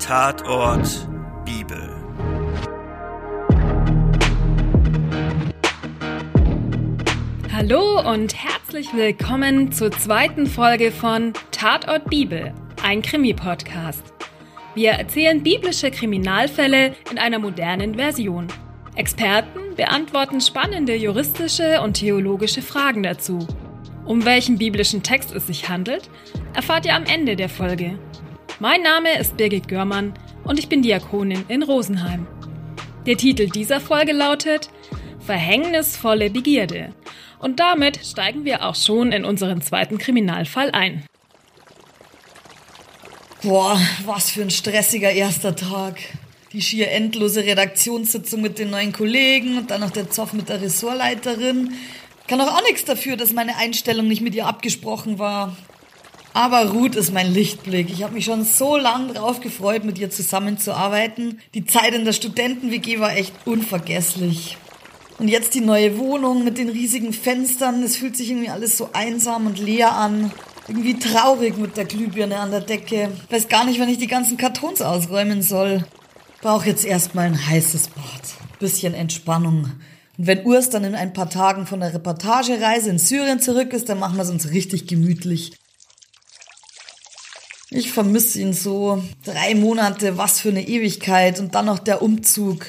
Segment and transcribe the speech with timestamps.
[0.00, 1.08] Tatort
[1.44, 1.88] Bibel.
[7.52, 12.52] Hallo und herzlich willkommen zur zweiten Folge von Tatort Bibel,
[12.82, 14.12] ein Krimi-Podcast.
[14.74, 18.48] Wir erzählen biblische Kriminalfälle in einer modernen Version.
[18.96, 23.46] Experten beantworten spannende juristische und theologische Fragen dazu.
[24.10, 26.10] Um welchen biblischen Text es sich handelt,
[26.52, 27.96] erfahrt ihr am Ende der Folge.
[28.58, 32.26] Mein Name ist Birgit Görmann und ich bin Diakonin in Rosenheim.
[33.06, 34.68] Der Titel dieser Folge lautet
[35.20, 36.92] Verhängnisvolle Begierde.
[37.38, 41.04] Und damit steigen wir auch schon in unseren zweiten Kriminalfall ein.
[43.44, 46.00] Boah, was für ein stressiger erster Tag.
[46.52, 50.60] Die schier endlose Redaktionssitzung mit den neuen Kollegen und dann noch der Zoff mit der
[50.60, 51.74] Ressortleiterin.
[52.30, 55.56] Kann doch auch nichts dafür, dass meine Einstellung nicht mit ihr abgesprochen war.
[56.32, 57.90] Aber Ruth ist mein Lichtblick.
[57.90, 61.40] Ich habe mich schon so lang drauf gefreut, mit ihr zusammenzuarbeiten.
[61.54, 64.58] Die Zeit in der Studenten-WG war echt unvergesslich.
[65.18, 67.82] Und jetzt die neue Wohnung mit den riesigen Fenstern.
[67.82, 70.30] Es fühlt sich irgendwie alles so einsam und leer an.
[70.68, 73.10] Irgendwie traurig mit der Glühbirne an der Decke.
[73.28, 75.84] Weiß gar nicht, wann ich die ganzen Kartons ausräumen soll.
[76.42, 78.60] Brauch jetzt erstmal ein heißes Bad.
[78.60, 79.72] Bisschen Entspannung.
[80.20, 83.88] Und wenn Urs dann in ein paar Tagen von der Reportagereise in Syrien zurück ist,
[83.88, 85.52] dann machen wir es uns richtig gemütlich.
[87.70, 89.02] Ich vermisse ihn so.
[89.24, 91.40] Drei Monate, was für eine Ewigkeit.
[91.40, 92.66] Und dann noch der Umzug.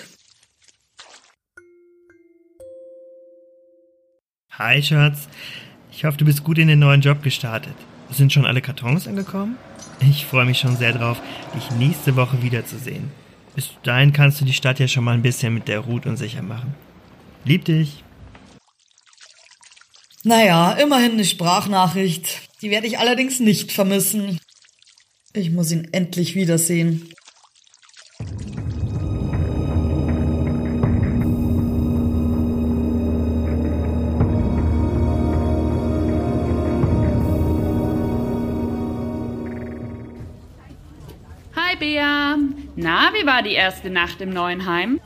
[4.51, 5.27] Hi, Schatz.
[5.91, 7.75] Ich hoffe, du bist gut in den neuen Job gestartet.
[8.11, 9.57] Sind schon alle Kartons angekommen?
[9.99, 11.21] Ich freue mich schon sehr drauf,
[11.53, 13.11] dich nächste Woche wiederzusehen.
[13.55, 16.43] Bis dahin kannst du die Stadt ja schon mal ein bisschen mit der Ruth unsicher
[16.43, 16.73] machen.
[17.43, 18.03] Lieb dich.
[20.23, 22.41] Naja, immerhin eine Sprachnachricht.
[22.61, 24.39] Die werde ich allerdings nicht vermissen.
[25.33, 27.09] Ich muss ihn endlich wiedersehen.
[41.55, 42.37] Hi Bea.
[42.75, 45.01] Na, wie war die erste Nacht im neuen Heim?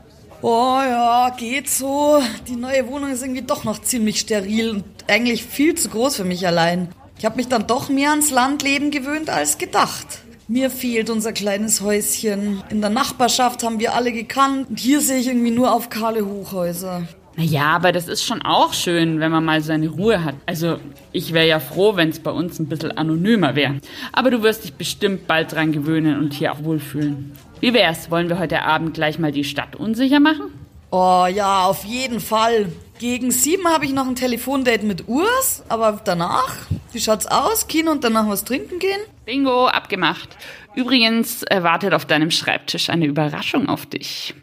[0.47, 2.21] Oh ja, geht so.
[2.47, 6.23] Die neue Wohnung ist irgendwie doch noch ziemlich steril und eigentlich viel zu groß für
[6.23, 6.89] mich allein.
[7.17, 10.05] Ich habe mich dann doch mehr ans Landleben gewöhnt als gedacht.
[10.47, 12.61] Mir fehlt unser kleines Häuschen.
[12.69, 16.23] In der Nachbarschaft haben wir alle gekannt und hier sehe ich irgendwie nur auf kahle
[16.27, 17.07] Hochhäuser.
[17.37, 20.35] Naja, aber das ist schon auch schön, wenn man mal seine Ruhe hat.
[20.45, 20.77] Also,
[21.11, 23.75] ich wäre ja froh, wenn es bei uns ein bisschen anonymer wäre.
[24.13, 27.33] Aber du wirst dich bestimmt bald dran gewöhnen und hier auch wohlfühlen.
[27.59, 28.09] Wie wär's?
[28.09, 30.51] Wollen wir heute Abend gleich mal die Stadt unsicher machen?
[30.91, 32.71] Oh ja, auf jeden Fall.
[32.99, 36.55] Gegen sieben habe ich noch ein Telefondate mit Urs, aber danach,
[36.93, 37.67] wie schaut's aus?
[37.67, 39.01] Kino und danach was trinken gehen?
[39.25, 40.37] Bingo, abgemacht.
[40.75, 44.35] Übrigens äh, wartet auf deinem Schreibtisch eine Überraschung auf dich.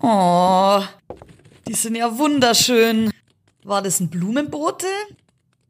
[0.00, 0.82] Oh,
[1.66, 3.10] die sind ja wunderschön.
[3.64, 4.86] War das ein Blumenboote?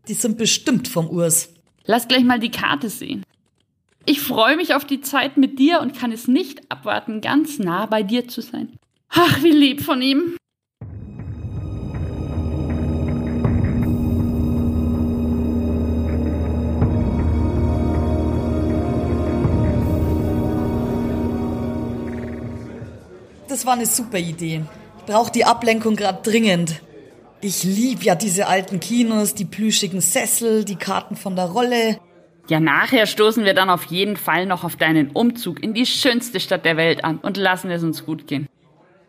[0.09, 1.49] Die sind bestimmt vom Urs.
[1.85, 3.23] Lass gleich mal die Karte sehen.
[4.05, 7.87] Ich freue mich auf die Zeit mit dir und kann es nicht abwarten, ganz nah
[7.87, 8.77] bei dir zu sein.
[9.09, 10.37] Ach, wie lieb von ihm.
[23.57, 24.65] Das war eine super Idee.
[24.99, 26.83] Ich brauche die Ablenkung gerade dringend.
[27.41, 31.99] Ich lieb ja diese alten Kinos, die plüschigen Sessel, die Karten von der Rolle.
[32.49, 36.39] Ja, nachher stoßen wir dann auf jeden Fall noch auf deinen Umzug in die schönste
[36.39, 38.47] Stadt der Welt an und lassen es uns gut gehen.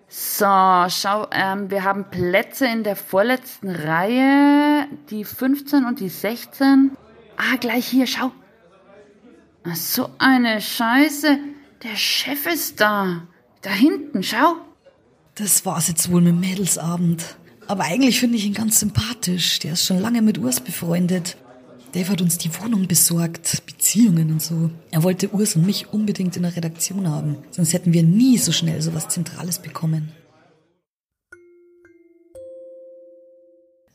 [0.08, 6.92] So, schau, ähm, wir haben Plätze in der vorletzten Reihe, die 15 und die 16.
[7.36, 8.32] Ah, gleich hier, schau.
[9.66, 11.38] Ach, so eine Scheiße.
[11.84, 13.24] Der Chef ist da.
[13.68, 14.56] Da hinten, schau.
[15.36, 17.36] Das war's jetzt wohl mit dem Mädelsabend.
[17.68, 19.60] Aber eigentlich finde ich ihn ganz sympathisch.
[19.60, 21.36] Der ist schon lange mit Urs befreundet.
[21.92, 24.72] Dave hat uns die Wohnung besorgt, Beziehungen und so.
[24.90, 27.40] Er wollte Urs und mich unbedingt in der Redaktion haben.
[27.52, 30.14] Sonst hätten wir nie so schnell so was Zentrales bekommen.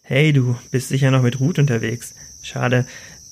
[0.03, 2.15] Hey, du bist sicher noch mit Ruth unterwegs.
[2.43, 2.85] Schade.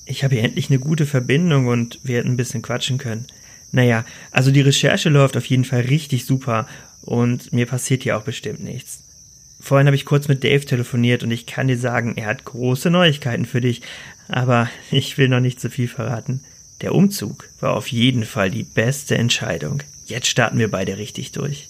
[0.07, 3.27] Ich habe hier endlich eine gute Verbindung und wir hätten ein bisschen quatschen können.
[3.71, 6.67] Naja, also die Recherche läuft auf jeden Fall richtig super
[7.01, 9.03] und mir passiert hier auch bestimmt nichts.
[9.61, 12.89] Vorhin habe ich kurz mit Dave telefoniert und ich kann dir sagen, er hat große
[12.89, 13.81] Neuigkeiten für dich,
[14.27, 16.43] aber ich will noch nicht zu viel verraten.
[16.81, 19.83] Der Umzug war auf jeden Fall die beste Entscheidung.
[20.07, 21.69] Jetzt starten wir beide richtig durch.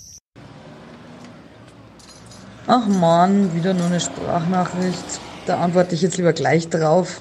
[2.65, 5.19] Ach man, wieder nur eine Sprachnachricht.
[5.45, 7.19] Da antworte ich jetzt lieber gleich drauf.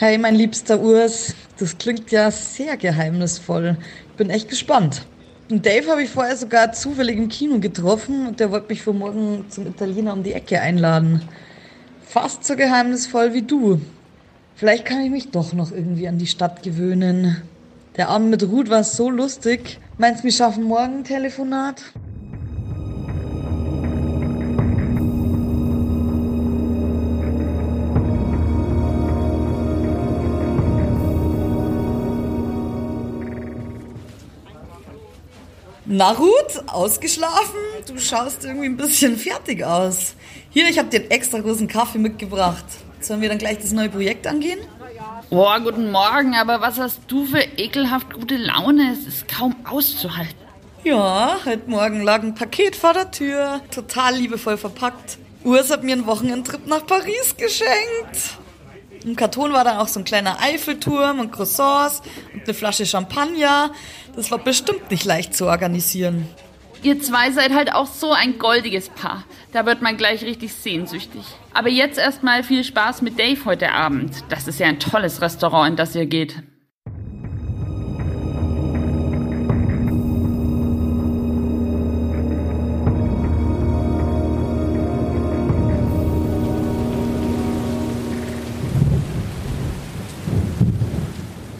[0.00, 3.76] Hey, mein liebster Urs, das klingt ja sehr geheimnisvoll.
[4.12, 5.02] Ich bin echt gespannt.
[5.50, 8.94] Und Dave habe ich vorher sogar zufällig im Kino getroffen und der wollte mich für
[8.94, 11.20] morgen zum Italiener um die Ecke einladen.
[12.02, 13.78] Fast so geheimnisvoll wie du.
[14.56, 17.42] Vielleicht kann ich mich doch noch irgendwie an die Stadt gewöhnen.
[17.98, 19.80] Der Abend mit Ruth war so lustig.
[19.98, 21.82] Meinst du, wir schaffen morgen ein Telefonat?
[35.92, 37.58] Na Ruth, ausgeschlafen?
[37.84, 40.14] Du schaust irgendwie ein bisschen fertig aus.
[40.50, 42.64] Hier, ich habe dir einen extra großen Kaffee mitgebracht.
[43.00, 44.60] Sollen wir dann gleich das neue Projekt angehen?
[45.30, 48.92] Boah, guten Morgen, aber was hast du für ekelhaft gute Laune?
[48.92, 50.36] Es ist kaum auszuhalten.
[50.84, 55.18] Ja, heute Morgen lag ein Paket vor der Tür, total liebevoll verpackt.
[55.42, 58.38] Urs hat mir einen Wochenendtrip nach Paris geschenkt.
[59.04, 62.02] Im Karton war dann auch so ein kleiner Eiffelturm und Croissants
[62.34, 63.70] und eine Flasche Champagner.
[64.14, 66.28] Das war bestimmt nicht leicht zu organisieren.
[66.82, 69.24] Ihr zwei seid halt auch so ein goldiges Paar.
[69.52, 71.22] Da wird man gleich richtig sehnsüchtig.
[71.52, 74.24] Aber jetzt erstmal viel Spaß mit Dave heute Abend.
[74.30, 76.42] Das ist ja ein tolles Restaurant, in das ihr geht.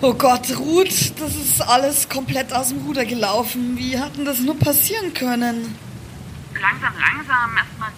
[0.02, 3.76] Oh Gott, Ruth, das ist alles komplett aus dem Ruder gelaufen.
[3.76, 5.76] Wie hat denn das nur passieren können?
[6.58, 7.50] Langsam, langsam.
[7.54, 7.90] Erstmal,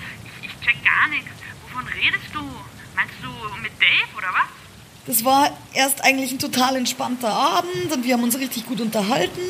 [0.42, 1.30] ich, ich check gar nichts.
[1.62, 2.40] Wovon redest du?
[2.96, 3.28] Meinst du
[3.62, 4.50] mit Dave oder was?
[5.06, 9.40] Das war erst eigentlich ein total entspannter Abend und wir haben uns richtig gut unterhalten.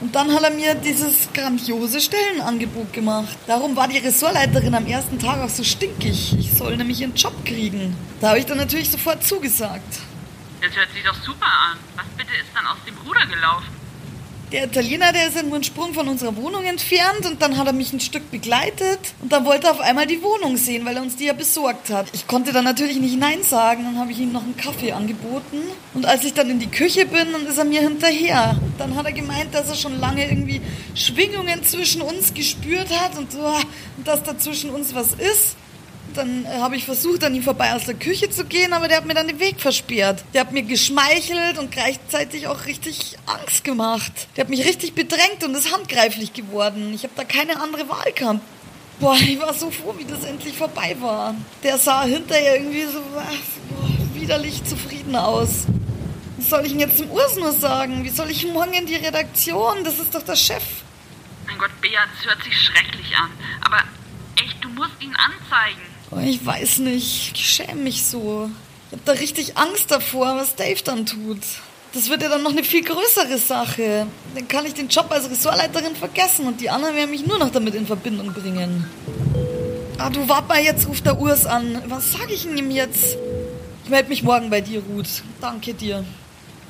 [0.00, 3.36] Und dann hat er mir dieses grandiose Stellenangebot gemacht.
[3.48, 6.36] Darum war die Ressortleiterin am ersten Tag auch so stinkig.
[6.38, 7.96] Ich soll nämlich ihren Job kriegen.
[8.20, 9.98] Da habe ich dann natürlich sofort zugesagt.
[10.60, 11.78] Das hört sich doch super an.
[11.96, 13.76] Was bitte ist dann aus dem Ruder gelaufen?
[14.52, 17.66] Der Italiener, der ist ja nur einen Sprung von unserer Wohnung entfernt und dann hat
[17.66, 20.94] er mich ein Stück begleitet und dann wollte er auf einmal die Wohnung sehen, weil
[20.94, 22.06] er uns die ja besorgt hat.
[22.12, 25.62] Ich konnte dann natürlich nicht Nein sagen, dann habe ich ihm noch einen Kaffee angeboten
[25.94, 28.56] und als ich dann in die Küche bin, dann ist er mir hinterher.
[28.78, 30.60] Dann hat er gemeint, dass er schon lange irgendwie
[30.94, 33.60] Schwingungen zwischen uns gespürt hat und, oh,
[33.96, 35.56] und dass da zwischen uns was ist.
[36.16, 38.98] Dann äh, habe ich versucht, an ihm vorbei aus der Küche zu gehen, aber der
[38.98, 40.24] hat mir dann den Weg versperrt.
[40.32, 44.28] Der hat mir geschmeichelt und gleichzeitig auch richtig Angst gemacht.
[44.36, 46.92] Der hat mich richtig bedrängt und ist handgreiflich geworden.
[46.94, 48.40] Ich habe da keine andere Wahl gehabt.
[48.98, 51.34] Boah, ich war so froh, wie das endlich vorbei war.
[51.62, 53.26] Der sah hinterher irgendwie so boah,
[54.14, 55.66] widerlich zufrieden aus.
[56.38, 58.04] Was soll ich denn jetzt dem Urs nur sagen?
[58.04, 59.84] Wie soll ich morgen in die Redaktion?
[59.84, 60.62] Das ist doch der Chef.
[61.46, 63.30] Mein Gott, Bea, das hört sich schrecklich an.
[63.60, 63.82] Aber
[64.36, 65.95] echt, du musst ihn anzeigen.
[66.10, 67.32] Oh, ich weiß nicht.
[67.34, 68.50] Ich schäme mich so.
[68.90, 71.40] Ich hab da richtig Angst davor, was Dave dann tut.
[71.92, 74.06] Das wird ja dann noch eine viel größere Sache.
[74.34, 77.50] Dann kann ich den Job als Ressortleiterin vergessen und die anderen werden mich nur noch
[77.50, 78.84] damit in Verbindung bringen.
[79.98, 81.82] Ah, du wart mal, jetzt ruft der Urs an.
[81.86, 83.16] Was sag ich ihm jetzt?
[83.84, 85.22] Ich melde mich morgen bei dir, Ruth.
[85.40, 86.04] Danke dir.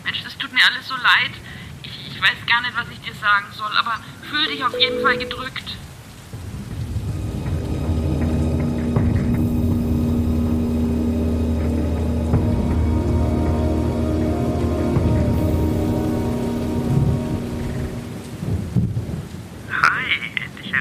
[0.04, 1.32] Mensch, das tut mir alles so leid.
[1.82, 3.98] Ich, ich weiß gar nicht, was ich dir sagen soll, aber
[4.30, 5.76] fühl dich auf jeden Fall gedrückt.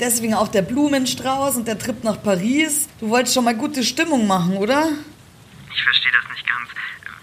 [0.00, 2.88] Deswegen auch der Blumenstrauß und der Trip nach Paris.
[3.00, 4.88] Du wolltest schon mal gute Stimmung machen, oder?
[5.74, 6.68] Ich verstehe das nicht ganz.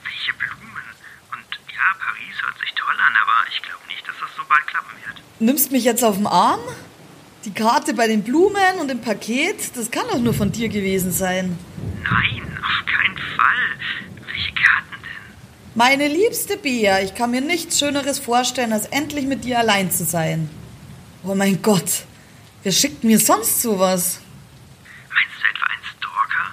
[0.03, 0.83] Welche Blumen?
[1.31, 4.67] Und ja, Paris hört sich toll an, aber ich glaube nicht, dass das so bald
[4.67, 5.17] klappen wird.
[5.39, 6.59] Nimmst mich jetzt auf den Arm?
[7.45, 11.11] Die Karte bei den Blumen und dem Paket, das kann doch nur von dir gewesen
[11.11, 11.57] sein.
[12.03, 14.25] Nein, auf keinen Fall.
[14.27, 15.35] Welche Karten denn?
[15.73, 20.03] Meine liebste Bea, ich kann mir nichts Schöneres vorstellen, als endlich mit dir allein zu
[20.03, 20.49] sein.
[21.23, 22.05] Oh mein Gott,
[22.63, 24.21] wer schickt mir sonst sowas?
[25.13, 26.45] Meinst du etwa einen Stalker?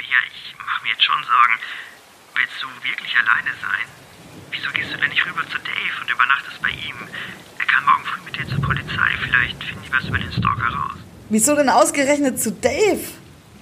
[0.00, 1.56] Ja, ich mache mir jetzt schon Sorgen.
[2.34, 3.86] Willst du wirklich alleine sein?
[4.50, 6.96] Wieso gehst du denn nicht rüber zu Dave und übernachtest bei ihm?
[7.58, 9.10] Er kann morgen früh mit dir zur Polizei.
[9.22, 10.98] Vielleicht finden die was über den Stalker raus.
[11.30, 13.06] Wieso denn ausgerechnet zu Dave?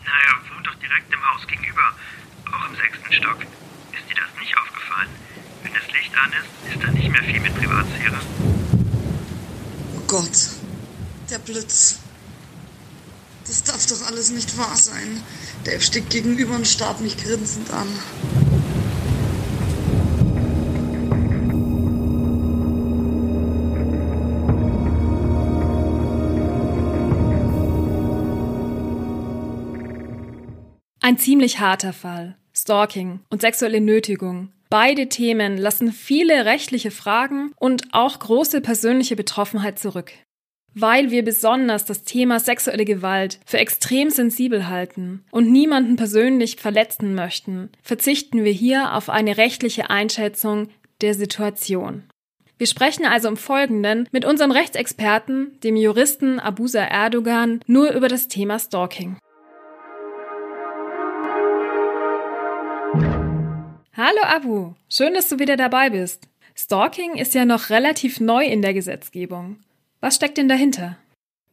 [0.05, 1.83] Na, er wohnt doch direkt im Haus Haus gegenüber,
[2.53, 3.39] auch im sechsten Stock.
[3.93, 5.09] Ist dir das nicht aufgefallen?
[5.63, 8.19] Wenn das Licht an ist, ist da nicht mehr viel mit Privatsphäre.
[9.97, 10.37] Oh Gott,
[11.31, 11.99] der Blitz.
[13.47, 15.23] Das darf doch alles nicht wahr sein.
[15.65, 17.89] Dave steht gegenüber und starrt mich grinsend an.
[31.01, 32.39] Ein ziemlich harter Fall.
[32.55, 34.53] Stalking und sexuelle Nötigung.
[34.71, 40.13] Beide Themen lassen viele rechtliche Fragen und auch große persönliche Betroffenheit zurück.
[40.77, 47.15] Weil wir besonders das Thema sexuelle Gewalt für extrem sensibel halten und niemanden persönlich verletzen
[47.15, 50.69] möchten, verzichten wir hier auf eine rechtliche Einschätzung
[51.01, 52.03] der Situation.
[52.59, 58.27] Wir sprechen also im Folgenden mit unserem Rechtsexperten, dem Juristen Abusa Erdogan, nur über das
[58.27, 59.17] Thema Stalking.
[63.97, 66.27] Hallo Abu, schön, dass du wieder dabei bist.
[66.57, 69.59] Stalking ist ja noch relativ neu in der Gesetzgebung.
[70.05, 70.99] Was steckt denn dahinter?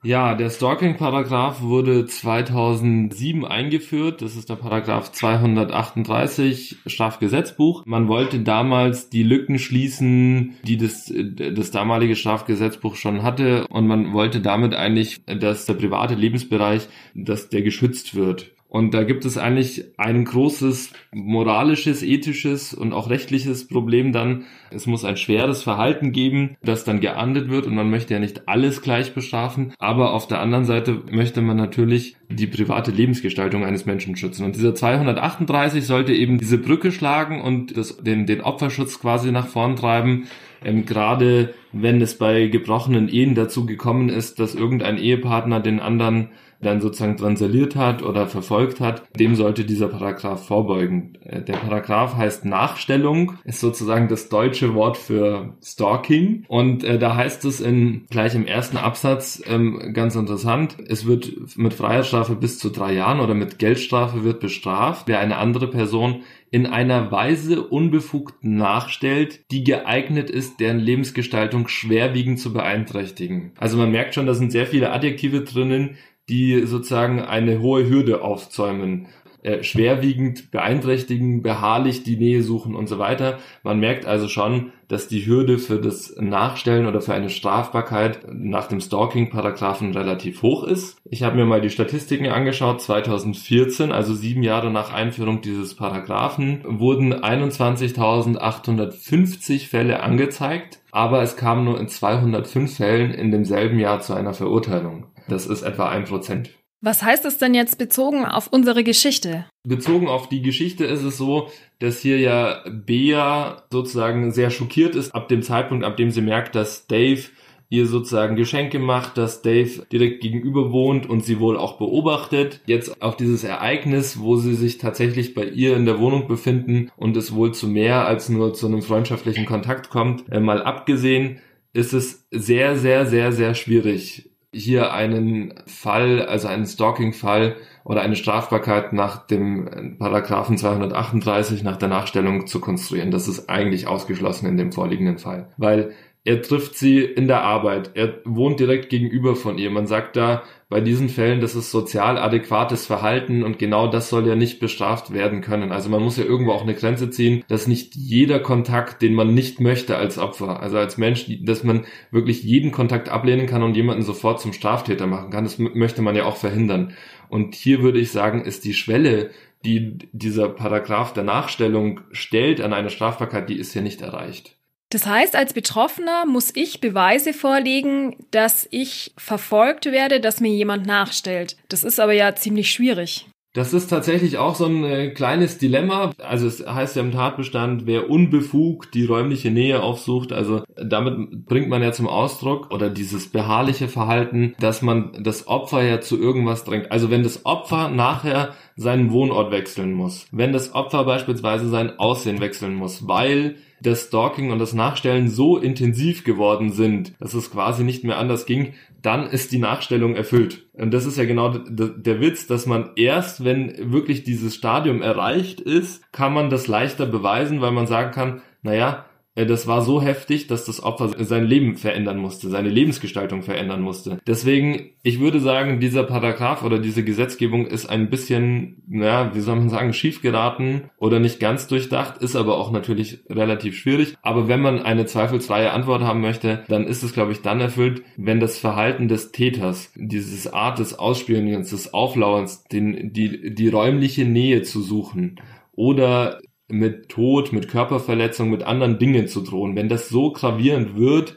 [0.04, 4.22] Ja, der Stalking-Paragraph wurde 2007 eingeführt.
[4.22, 7.86] Das ist der Paragraph 238 Strafgesetzbuch.
[7.86, 13.68] Man wollte damals die Lücken schließen, die das, das damalige Strafgesetzbuch schon hatte.
[13.70, 18.52] Und man wollte damit eigentlich, dass der private Lebensbereich, dass der geschützt wird.
[18.72, 24.46] Und da gibt es eigentlich ein großes moralisches, ethisches und auch rechtliches Problem dann.
[24.70, 28.48] Es muss ein schweres Verhalten geben, das dann geahndet wird und man möchte ja nicht
[28.48, 29.74] alles gleich bestrafen.
[29.78, 34.46] Aber auf der anderen Seite möchte man natürlich die private Lebensgestaltung eines Menschen schützen.
[34.46, 39.48] Und dieser 238 sollte eben diese Brücke schlagen und das, den, den Opferschutz quasi nach
[39.48, 40.28] vorn treiben.
[40.64, 46.30] Ähm, gerade wenn es bei gebrochenen Ehen dazu gekommen ist, dass irgendein Ehepartner den anderen
[46.62, 51.18] dann sozusagen transaliert hat oder verfolgt hat, dem sollte dieser Paragraph vorbeugen.
[51.24, 57.16] Äh, der Paragraph heißt Nachstellung, ist sozusagen das deutsche Wort für Stalking und äh, da
[57.16, 62.60] heißt es in gleich im ersten Absatz ähm, ganz interessant, es wird mit Freiheitsstrafe bis
[62.60, 67.64] zu drei Jahren oder mit Geldstrafe wird bestraft, wer eine andere Person in einer Weise
[67.64, 73.54] unbefugt nachstellt, die geeignet ist, deren Lebensgestaltung schwerwiegend zu beeinträchtigen.
[73.58, 75.96] Also man merkt schon, da sind sehr viele Adjektive drinnen,
[76.32, 79.06] die sozusagen eine hohe Hürde aufzäumen.
[79.44, 83.40] Äh, schwerwiegend beeinträchtigen, beharrlich die Nähe suchen und so weiter.
[83.64, 88.68] Man merkt also schon, dass die Hürde für das Nachstellen oder für eine Strafbarkeit nach
[88.68, 90.98] dem Stalking-Paragraphen relativ hoch ist.
[91.10, 92.82] Ich habe mir mal die Statistiken angeschaut.
[92.82, 101.66] 2014, also sieben Jahre nach Einführung dieses Paragraphen, wurden 21.850 Fälle angezeigt, aber es kam
[101.66, 105.08] nur in 205 Fällen in demselben Jahr zu einer Verurteilung.
[105.32, 106.50] Das ist etwa ein Prozent.
[106.82, 109.46] Was heißt das denn jetzt bezogen auf unsere Geschichte?
[109.64, 115.16] Bezogen auf die Geschichte ist es so, dass hier ja Bea sozusagen sehr schockiert ist
[115.16, 117.22] ab dem Zeitpunkt, ab dem sie merkt, dass Dave
[117.70, 122.60] ihr sozusagen Geschenke macht, dass Dave direkt gegenüber wohnt und sie wohl auch beobachtet.
[122.66, 127.16] Jetzt auf dieses Ereignis, wo sie sich tatsächlich bei ihr in der Wohnung befinden und
[127.16, 131.40] es wohl zu mehr als nur zu einem freundschaftlichen Kontakt kommt, äh, mal abgesehen,
[131.72, 137.56] ist es sehr, sehr, sehr, sehr schwierig, hier einen Fall, also einen Stalking-Fall
[137.86, 143.12] oder eine Strafbarkeit nach dem Paragraphen 238 nach der Nachstellung zu konstruieren.
[143.12, 145.94] Das ist eigentlich ausgeschlossen in dem vorliegenden Fall, weil
[146.24, 147.92] er trifft sie in der Arbeit.
[147.96, 149.72] Er wohnt direkt gegenüber von ihr.
[149.72, 154.28] Man sagt da bei diesen Fällen, das ist sozial adäquates Verhalten und genau das soll
[154.28, 155.72] ja nicht bestraft werden können.
[155.72, 159.34] Also man muss ja irgendwo auch eine Grenze ziehen, dass nicht jeder Kontakt, den man
[159.34, 163.76] nicht möchte als Opfer, also als Mensch, dass man wirklich jeden Kontakt ablehnen kann und
[163.76, 165.44] jemanden sofort zum Straftäter machen kann.
[165.44, 166.94] Das möchte man ja auch verhindern.
[167.30, 169.32] Und hier würde ich sagen, ist die Schwelle,
[169.66, 174.61] die dieser Paragraph der Nachstellung stellt an eine Strafbarkeit, die ist ja nicht erreicht.
[174.92, 180.86] Das heißt, als Betroffener muss ich Beweise vorlegen, dass ich verfolgt werde, dass mir jemand
[180.86, 181.56] nachstellt.
[181.70, 183.26] Das ist aber ja ziemlich schwierig.
[183.54, 186.12] Das ist tatsächlich auch so ein äh, kleines Dilemma.
[186.20, 191.68] Also es heißt ja im Tatbestand, wer unbefugt die räumliche Nähe aufsucht, also damit bringt
[191.68, 196.64] man ja zum Ausdruck oder dieses beharrliche Verhalten, dass man das Opfer ja zu irgendwas
[196.64, 196.94] drängt.
[196.94, 202.42] Also wenn das Opfer nachher seinen Wohnort wechseln muss, wenn das Opfer beispielsweise sein Aussehen
[202.42, 207.84] wechseln muss, weil das Stalking und das Nachstellen so intensiv geworden sind, dass es quasi
[207.84, 210.68] nicht mehr anders ging, dann ist die Nachstellung erfüllt.
[210.74, 215.60] Und das ist ja genau der Witz, dass man erst, wenn wirklich dieses Stadium erreicht
[215.60, 220.48] ist, kann man das leichter beweisen, weil man sagen kann, naja, das war so heftig,
[220.48, 224.20] dass das Opfer sein Leben verändern musste, seine Lebensgestaltung verändern musste.
[224.28, 229.56] Deswegen, ich würde sagen, dieser Paragraph oder diese Gesetzgebung ist ein bisschen, naja, wie soll
[229.56, 234.18] man sagen, schief geraten oder nicht ganz durchdacht, ist aber auch natürlich relativ schwierig.
[234.22, 238.04] Aber wenn man eine zweifelsfreie Antwort haben möchte, dann ist es, glaube ich, dann erfüllt,
[238.18, 244.26] wenn das Verhalten des Täters, dieses Art des Ausspionierens, des Auflauerns, den, die, die räumliche
[244.26, 245.40] Nähe zu suchen
[245.74, 249.76] oder mit Tod, mit Körperverletzung, mit anderen Dingen zu drohen.
[249.76, 251.36] Wenn das so gravierend wird,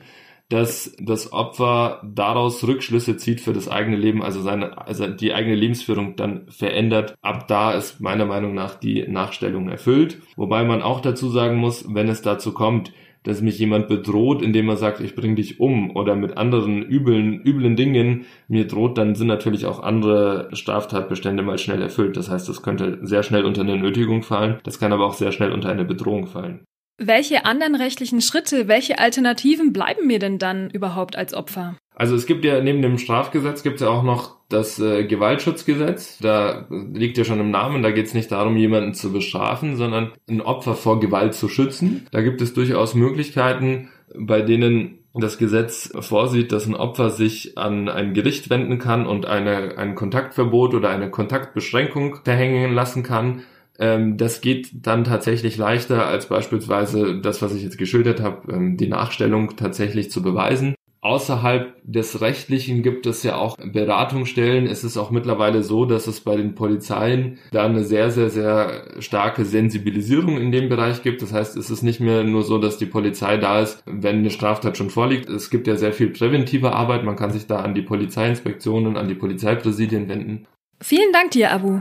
[0.50, 5.54] dass das Opfer daraus Rückschlüsse zieht für das eigene Leben, also seine, also die eigene
[5.54, 7.14] Lebensführung dann verändert.
[7.22, 10.18] Ab da ist meiner Meinung nach die Nachstellung erfüllt.
[10.36, 12.92] Wobei man auch dazu sagen muss, wenn es dazu kommt,
[13.24, 17.42] dass mich jemand bedroht, indem er sagt, ich bring dich um oder mit anderen üblen,
[17.42, 22.16] üblen Dingen mir droht, dann sind natürlich auch andere Straftatbestände mal schnell erfüllt.
[22.16, 25.32] Das heißt, das könnte sehr schnell unter eine Nötigung fallen, das kann aber auch sehr
[25.32, 26.64] schnell unter eine Bedrohung fallen.
[26.96, 31.76] Welche anderen rechtlichen Schritte, welche Alternativen bleiben mir denn dann überhaupt als Opfer?
[31.94, 36.18] Also es gibt ja neben dem Strafgesetz gibt es ja auch noch das äh, Gewaltschutzgesetz.
[36.18, 40.12] Da liegt ja schon im Namen, da geht es nicht darum, jemanden zu bestrafen, sondern
[40.28, 42.06] ein Opfer vor Gewalt zu schützen.
[42.10, 47.88] Da gibt es durchaus Möglichkeiten, bei denen das Gesetz vorsieht, dass ein Opfer sich an
[47.88, 53.42] ein Gericht wenden kann und eine, ein Kontaktverbot oder eine Kontaktbeschränkung verhängen lassen kann.
[53.78, 58.76] Ähm, das geht dann tatsächlich leichter als beispielsweise das, was ich jetzt geschildert habe, ähm,
[58.76, 60.74] die Nachstellung tatsächlich zu beweisen.
[61.04, 64.66] Außerhalb des Rechtlichen gibt es ja auch Beratungsstellen.
[64.66, 68.86] Es ist auch mittlerweile so, dass es bei den Polizeien da eine sehr, sehr, sehr
[69.00, 71.20] starke Sensibilisierung in dem Bereich gibt.
[71.20, 74.30] Das heißt, es ist nicht mehr nur so, dass die Polizei da ist, wenn eine
[74.30, 75.28] Straftat schon vorliegt.
[75.28, 77.04] Es gibt ja sehr viel präventive Arbeit.
[77.04, 80.46] Man kann sich da an die Polizeiinspektionen, an die Polizeipräsidien wenden.
[80.80, 81.80] Vielen Dank dir, Abu.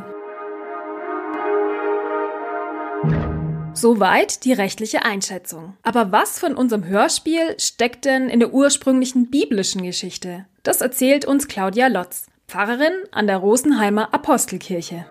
[3.76, 5.76] Soweit die rechtliche Einschätzung.
[5.82, 10.46] Aber was von unserem Hörspiel steckt denn in der ursprünglichen biblischen Geschichte?
[10.62, 15.08] Das erzählt uns Claudia Lotz, Pfarrerin an der Rosenheimer Apostelkirche.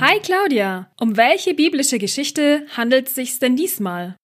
[0.00, 4.16] Hi Claudia, um welche biblische Geschichte handelt es sich denn diesmal?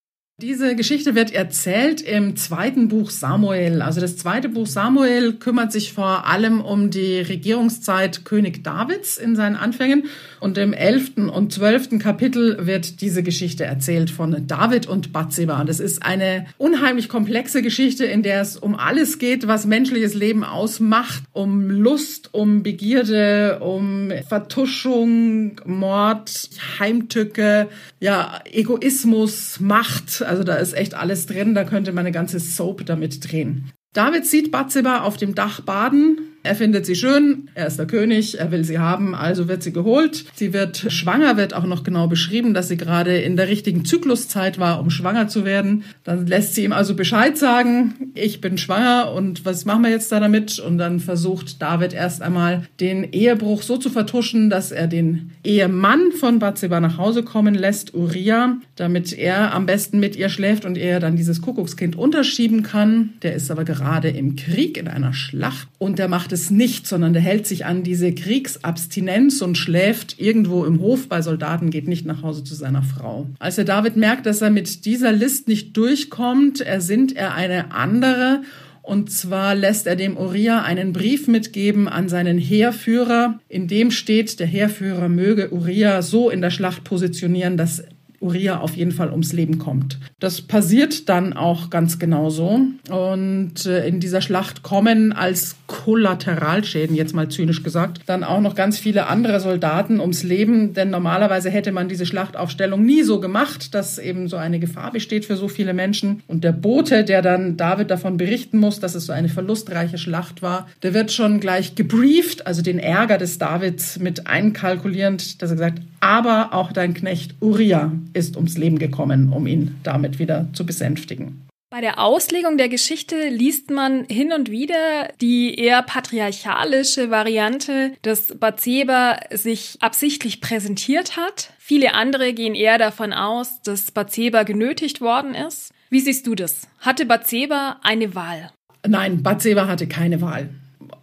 [0.43, 3.81] Diese Geschichte wird erzählt im zweiten Buch Samuel.
[3.81, 9.37] Also das zweite Buch Samuel kümmert sich vor allem um die Regierungszeit König Davids in
[9.37, 10.07] seinen Anfängen.
[10.41, 15.63] Und im elften und zwölften Kapitel wird diese Geschichte erzählt von David und Bathseba.
[15.63, 20.43] Das ist eine unheimlich komplexe Geschichte, in der es um alles geht, was menschliches Leben
[20.43, 21.23] ausmacht.
[21.33, 26.51] Um Lust, um Begierde, um Vertuschung, Mord,
[26.81, 27.69] Heimtücke,
[28.01, 30.25] ja, Egoismus, Macht.
[30.33, 31.55] Also da ist echt alles drin.
[31.55, 33.71] Da könnte man eine ganze Soap damit drehen.
[33.93, 38.39] David sieht Bathseba auf dem Dach baden er findet sie schön, er ist der König,
[38.39, 40.25] er will sie haben, also wird sie geholt.
[40.35, 44.59] Sie wird schwanger, wird auch noch genau beschrieben, dass sie gerade in der richtigen Zykluszeit
[44.59, 45.85] war, um schwanger zu werden.
[46.03, 50.11] Dann lässt sie ihm also Bescheid sagen, ich bin schwanger und was machen wir jetzt
[50.11, 50.59] da damit?
[50.59, 56.11] Und dann versucht David erst einmal den Ehebruch so zu vertuschen, dass er den Ehemann
[56.13, 60.77] von Bathseba nach Hause kommen lässt, Uriah, damit er am besten mit ihr schläft und
[60.77, 63.11] er dann dieses Kuckuckskind unterschieben kann.
[63.23, 67.13] Der ist aber gerade im Krieg, in einer Schlacht und der macht es nicht, sondern
[67.13, 72.07] der hält sich an diese Kriegsabstinenz und schläft irgendwo im Hof bei Soldaten, geht nicht
[72.07, 73.27] nach Hause zu seiner Frau.
[73.39, 78.43] Als der David merkt, dass er mit dieser List nicht durchkommt, ersinnt er eine andere
[78.83, 84.41] und zwar lässt er dem Uriah einen Brief mitgeben an seinen Heerführer, in dem steht,
[84.41, 87.85] der Heerführer möge Uriah so in der Schlacht positionieren, dass
[88.23, 89.99] Uriah auf jeden Fall ums Leben kommt.
[90.21, 92.61] Das passiert dann auch ganz genauso.
[92.89, 98.55] Und äh, in dieser Schlacht kommen als Kollateralschäden, jetzt mal zynisch gesagt, dann auch noch
[98.55, 100.75] ganz viele andere Soldaten ums Leben.
[100.75, 105.25] Denn normalerweise hätte man diese Schlachtaufstellung nie so gemacht, dass eben so eine Gefahr besteht
[105.25, 106.23] für so viele Menschen.
[106.29, 110.43] Und der Bote, der dann David davon berichten muss, dass es so eine verlustreiche Schlacht
[110.43, 115.57] war, der wird schon gleich gebrieft, also den Ärger des Davids mit einkalkulierend, dass er
[115.57, 120.67] gesagt, aber auch dein Knecht Uriah ist ums Leben gekommen, um ihn damit wieder zu
[120.67, 121.47] besänftigen.
[121.73, 128.39] Bei der Auslegung der Geschichte liest man hin und wieder die eher patriarchalische Variante, dass
[128.39, 131.55] Bathseba sich absichtlich präsentiert hat.
[131.59, 135.73] Viele andere gehen eher davon aus, dass Bathseba genötigt worden ist.
[135.89, 136.69] Wie siehst du das?
[136.79, 138.53] Hatte Bathseba eine Wahl?
[138.87, 140.51] Nein, Bathseba hatte keine Wahl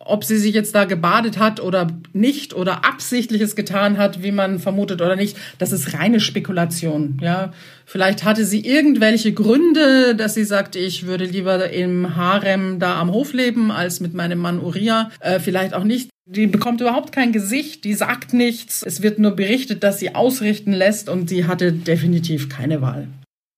[0.09, 4.59] ob sie sich jetzt da gebadet hat oder nicht oder absichtliches getan hat, wie man
[4.59, 7.19] vermutet oder nicht, das ist reine Spekulation.
[7.21, 7.51] Ja,
[7.85, 13.11] vielleicht hatte sie irgendwelche Gründe, dass sie sagt, ich würde lieber im Harem da am
[13.11, 15.11] Hof leben als mit meinem Mann Uriah.
[15.19, 16.09] Äh, vielleicht auch nicht.
[16.25, 18.83] Die bekommt überhaupt kein Gesicht, die sagt nichts.
[18.85, 23.07] Es wird nur berichtet, dass sie ausrichten lässt und sie hatte definitiv keine Wahl.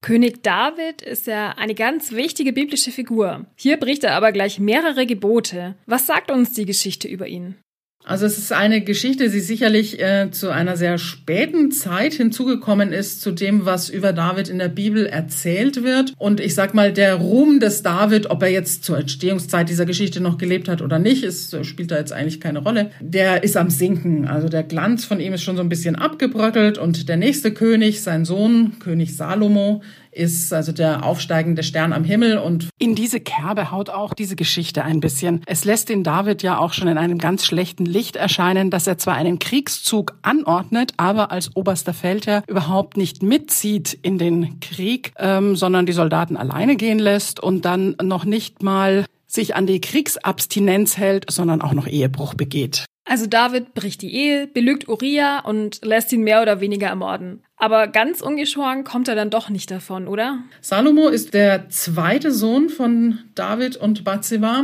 [0.01, 3.45] König David ist ja eine ganz wichtige biblische Figur.
[3.55, 5.75] Hier bricht er aber gleich mehrere Gebote.
[5.85, 7.55] Was sagt uns die Geschichte über ihn?
[8.03, 13.21] Also es ist eine Geschichte, die sicherlich äh, zu einer sehr späten Zeit hinzugekommen ist,
[13.21, 16.13] zu dem, was über David in der Bibel erzählt wird.
[16.17, 20.19] Und ich sag mal, der Ruhm des David, ob er jetzt zur Entstehungszeit dieser Geschichte
[20.19, 22.89] noch gelebt hat oder nicht, ist, spielt da jetzt eigentlich keine Rolle.
[22.99, 24.27] Der ist am Sinken.
[24.27, 26.79] Also der Glanz von ihm ist schon so ein bisschen abgebröckelt.
[26.79, 32.37] Und der nächste König, sein Sohn, König Salomo, ist also der aufsteigende Stern am Himmel
[32.37, 35.41] und in diese Kerbe haut auch diese Geschichte ein bisschen.
[35.45, 38.97] Es lässt den David ja auch schon in einem ganz schlechten Licht erscheinen, dass er
[38.97, 45.55] zwar einen Kriegszug anordnet, aber als oberster Feldherr überhaupt nicht mitzieht in den Krieg, ähm,
[45.55, 50.97] sondern die Soldaten alleine gehen lässt und dann noch nicht mal sich an die Kriegsabstinenz
[50.97, 52.85] hält, sondern auch noch Ehebruch begeht.
[53.05, 57.43] Also David bricht die Ehe, belügt Uriah und lässt ihn mehr oder weniger ermorden.
[57.61, 60.39] Aber ganz ungeschoren kommt er dann doch nicht davon, oder?
[60.61, 64.63] Salomo ist der zweite Sohn von David und Bathseba,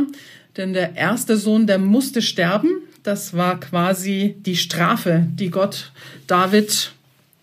[0.56, 2.82] denn der erste Sohn, der musste sterben.
[3.04, 5.92] Das war quasi die Strafe, die Gott
[6.26, 6.90] David,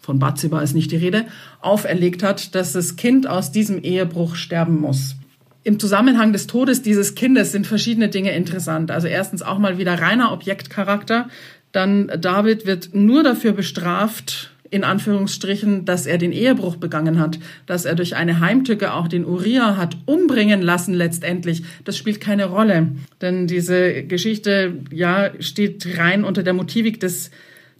[0.01, 1.25] von Bathseba ist nicht die Rede,
[1.61, 5.15] auferlegt hat, dass das Kind aus diesem Ehebruch sterben muss.
[5.63, 8.91] Im Zusammenhang des Todes dieses Kindes sind verschiedene Dinge interessant.
[8.91, 11.29] Also erstens auch mal wieder reiner Objektcharakter.
[11.71, 17.85] Dann David wird nur dafür bestraft, in Anführungsstrichen, dass er den Ehebruch begangen hat, dass
[17.85, 21.63] er durch eine Heimtücke auch den Uriah hat umbringen lassen letztendlich.
[21.83, 22.89] Das spielt keine Rolle,
[23.21, 27.31] denn diese Geschichte ja steht rein unter der Motivik des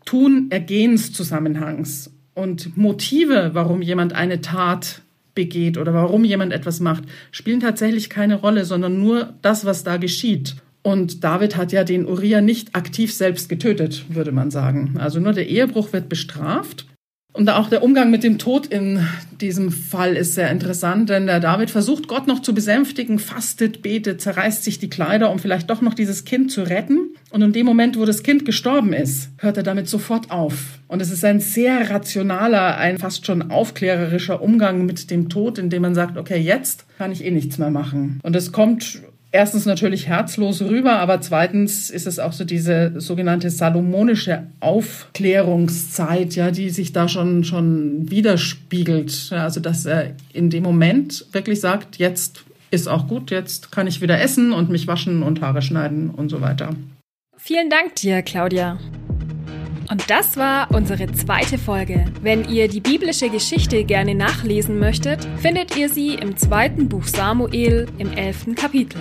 [0.05, 5.01] Tun-Ergehens-Zusammenhangs und Motive, warum jemand eine Tat
[5.33, 9.97] begeht oder warum jemand etwas macht, spielen tatsächlich keine Rolle, sondern nur das, was da
[9.97, 10.55] geschieht.
[10.85, 14.97] Und David hat ja den Uriah nicht aktiv selbst getötet, würde man sagen.
[14.99, 16.85] Also nur der Ehebruch wird bestraft
[17.35, 19.05] und auch der Umgang mit dem Tod in
[19.41, 24.21] diesem Fall ist sehr interessant, denn der David versucht Gott noch zu besänftigen, fastet, betet,
[24.21, 27.09] zerreißt sich die Kleider, um vielleicht doch noch dieses Kind zu retten.
[27.31, 30.79] Und in dem Moment, wo das Kind gestorben ist, hört er damit sofort auf.
[30.87, 35.69] Und es ist ein sehr rationaler, ein fast schon aufklärerischer Umgang mit dem Tod, in
[35.69, 38.21] dem man sagt, okay, jetzt kann ich eh nichts mehr machen.
[38.23, 39.01] Und es kommt
[39.35, 46.51] erstens natürlich herzlos rüber, aber zweitens ist es auch so diese sogenannte salomonische Aufklärungszeit, ja,
[46.51, 49.31] die sich da schon, schon widerspiegelt.
[49.31, 54.01] Also, dass er in dem Moment wirklich sagt, jetzt ist auch gut, jetzt kann ich
[54.01, 56.69] wieder essen und mich waschen und Haare schneiden und so weiter.
[57.37, 58.79] Vielen Dank dir, Claudia.
[59.91, 62.05] Und das war unsere zweite Folge.
[62.21, 67.85] Wenn ihr die biblische Geschichte gerne nachlesen möchtet, findet ihr sie im zweiten Buch Samuel
[67.99, 68.99] im elften Kapitel.